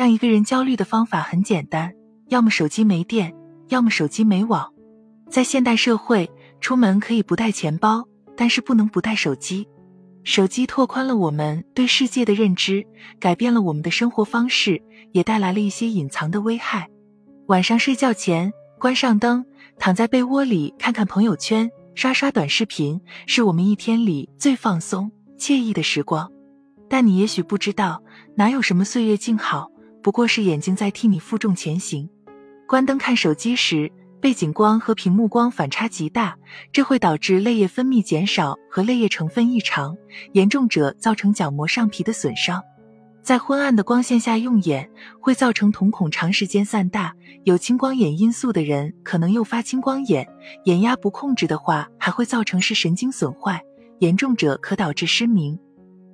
[0.00, 1.92] 让一个人焦虑的方法很简单：
[2.28, 3.34] 要么手机没电，
[3.68, 4.72] 要么手机没网。
[5.28, 9.68] 在现代社会，出门可以不带钱包，但是不能不带手机。
[10.24, 12.82] 手机拓宽了我们对世界的认知，
[13.18, 14.82] 改变了我们的生活方式，
[15.12, 16.88] 也带来了一些隐藏的危害。
[17.48, 19.44] 晚上睡觉前关上灯，
[19.78, 26.32] 躺在被窝里看看朋友圈，刷刷短视频，是我们一天里最放松、惬意的时光。
[26.88, 28.02] 但你也许不知道，
[28.34, 29.69] 哪有什么岁月静好，
[30.02, 32.08] 不过是眼睛在替你负重前行。
[32.66, 33.90] 关灯看手机时。
[34.20, 36.36] 背景光和屏幕光反差极大，
[36.74, 39.96] 这会导致泪液分泌减少和泪液成分异常，
[40.34, 42.62] 严重者造成角膜上皮的损伤。
[43.22, 44.90] 在昏暗的光线下用眼，
[45.22, 47.14] 会造成瞳孔长时间散大。
[47.44, 50.28] 有青光眼因素的人可能诱发青光眼，
[50.64, 53.62] 眼压不控制的话，还会造成视神经损坏，
[54.00, 55.58] 严重者可导致失明。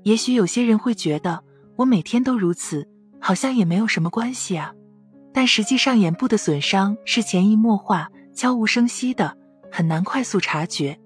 [0.04, 1.42] 也许有些人会觉得，
[1.74, 2.86] 我每天都如此，
[3.20, 4.72] 好像也没有什么关系啊。
[5.32, 9.36] 但实际上，眼部的损伤是潜移默化、悄无声息的，
[9.70, 10.98] 很难快速察觉。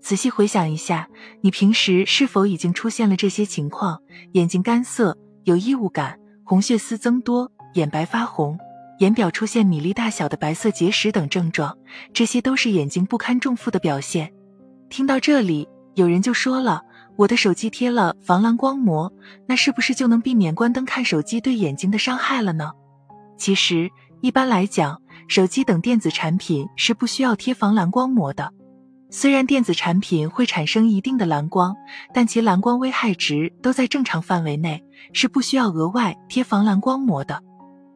[0.00, 1.08] 仔细回想一下，
[1.40, 4.00] 你平时是否已经出现了这些情况：
[4.32, 8.58] 眼睛干涩、有异物感、红血丝增多、眼白发红、
[8.98, 11.76] 眼表出现米粒大小的白色结石等症状？
[12.12, 14.32] 这些都是眼睛不堪重负的表现。
[14.90, 16.82] 听到这里，有人就说了
[17.16, 19.12] ：“我的手机贴了防蓝光膜，
[19.46, 22.72] 那是不是就能避免关灯看手机对眼睛的伤害了呢？”
[23.36, 28.52] 其实，一般来讲，手机等电子产品是不需要贴防蓝光膜的。
[29.10, 31.76] 虽然电子产品会产生一定的蓝光，
[32.14, 34.82] 但其蓝光危害值都在正常范围内，
[35.12, 37.42] 是不需要额外贴防蓝光膜的。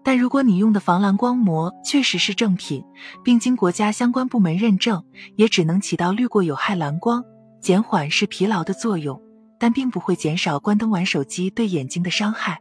[0.04, 2.84] 但如果你用的防蓝光膜确实是正品，
[3.24, 5.02] 并经国家相关部门认证，
[5.36, 7.24] 也只能起到滤过有害蓝光、
[7.66, 9.20] 减缓视疲劳的作用，
[9.58, 12.60] 但并不会减少关灯玩手机对眼睛的伤害。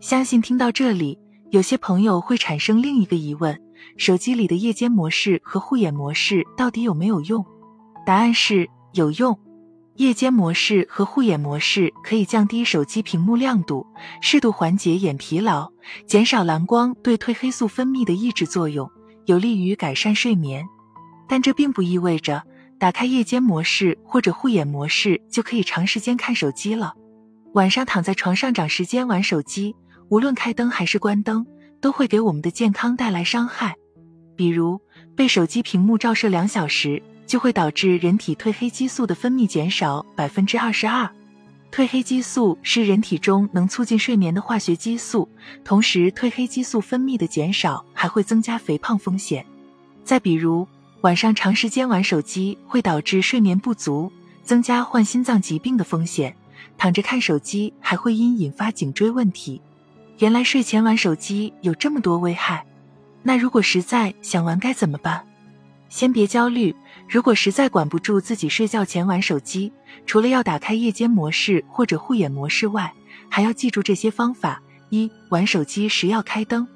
[0.00, 1.18] 相信听到这里。
[1.50, 3.60] 有些朋友会产生另一个疑问：
[3.98, 7.44] 手机里的夜间模式和护眼模式到底有没有用？
[8.06, 9.38] 答案是有用。
[9.96, 13.86] 夜间模式和护眼模式可以降低手机屏幕亮度，
[14.22, 15.70] 适度缓解眼疲劳，
[16.06, 18.90] 减少蓝光对褪黑素分泌的抑制作用，
[19.26, 20.64] 有利于改善睡眠。
[21.28, 22.42] 但这并不意味着
[22.78, 26.94] 打开夜间模式或者护眼模式就可以长时间看手机了。
[27.54, 29.74] 晚上躺在床上长时间玩手机。
[30.10, 31.44] 无论开灯还是关灯，
[31.82, 33.74] 都会给我们的健康带来伤害。
[34.34, 34.80] 比如，
[35.14, 41.10] 被手机屏幕照射两小时，就会导致人体褪黑激素的分泌减少百分之二十二。
[41.70, 45.28] 褪黑激素是人体中能促进睡眠的化学激素，
[45.62, 49.44] 同时褪黑激素分泌的减少还会增加肥胖风险。
[50.04, 50.66] 再比如，
[51.02, 56.34] 晚上长时间玩手机会导致睡眠不足，增加患心脏疾病的风险。
[56.76, 59.60] 躺着看手机还会因引发颈椎问题。
[60.18, 62.64] 原来睡前玩手机有这么多危害，
[63.22, 65.24] 那如果实在想玩该怎么办？
[65.88, 66.74] 先别焦虑，
[67.08, 69.72] 如果实在管不住自己睡觉前玩手机，
[70.06, 72.92] 除了要打开夜间模式或者护眼模式外，
[73.28, 74.60] 还要记住这些方法：
[74.90, 76.66] 一、玩手机时要开灯，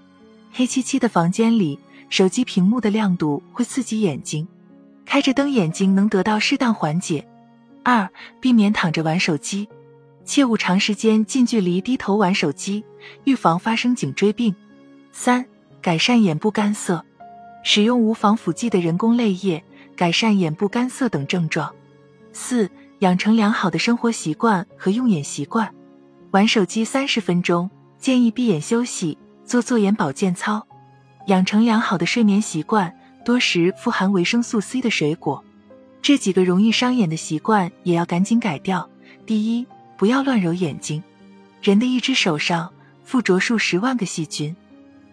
[0.52, 1.78] 黑漆漆的房间里，
[2.12, 4.46] 手机屏幕的亮度会刺激眼睛，
[5.06, 7.24] 开着灯眼睛能得到适当缓解；
[7.82, 8.06] 二、
[8.38, 9.66] 避免躺着玩手机。
[10.22, 12.84] 切勿长时间近距离低头玩手机，
[13.24, 14.54] 预防发生颈椎病。
[15.10, 15.42] 三、
[15.80, 17.02] 改善眼部干涩，
[17.64, 19.64] 使用无防腐剂的人工泪液，
[19.96, 21.74] 改善眼部干涩等症状。
[22.34, 25.74] 四、养成良好的生活习惯和用眼习惯，
[26.32, 30.66] 玩手机三十分钟，建议闭眼休息，做做眼保健操，
[31.26, 32.92] 养成良好的睡眠习惯，
[33.24, 35.44] 多食富含维生素 C 的水果。
[36.00, 38.88] 这几个容易伤眼的习惯也要赶紧改掉。
[39.26, 39.66] 第一。
[39.94, 41.00] 不要乱揉眼睛，
[41.62, 42.68] 人的一只手上
[43.04, 44.56] 附着数十万个细菌，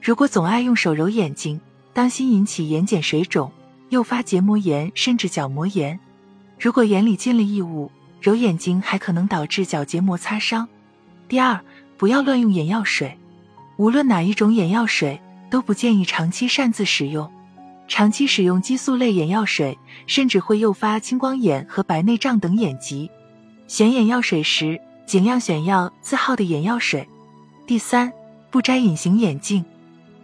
[0.01, 1.61] 如果总爱用手揉眼睛，
[1.93, 3.51] 当心引起眼睑水肿，
[3.89, 5.99] 诱发结膜炎甚至角膜炎。
[6.59, 10.67] 如果眼里进了异物，揉眼睛还可能导致角结膜擦伤。
[11.27, 11.59] 第二，
[11.95, 13.15] 不要乱用眼药水，
[13.77, 17.31] 无论哪一种眼药水都不建议长期擅自使用，
[17.87, 23.09] 长期使用激素类眼药水，甚至会诱发青光眼和白内障等眼疾。
[23.67, 27.07] 选眼药水时，尽量选药字号的眼药水。
[27.67, 28.11] 第三，
[28.49, 29.63] 不摘隐形眼镜。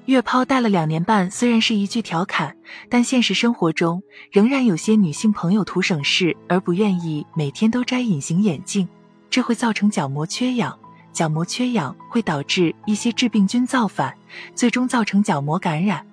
[0.06, 2.56] 月抛戴了两年半，虽然是一句调侃，
[2.89, 8.88] 但现实生活中仍然有些女性朋友图省事而不愿意每天都摘隐形眼镜，
[9.31, 10.77] 这会造成角膜缺氧，
[11.15, 14.13] 角膜缺氧会导致一些致病菌造反，
[14.53, 16.06] 最终造成角膜感染。